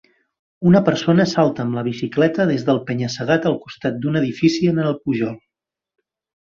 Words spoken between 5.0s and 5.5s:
pujol.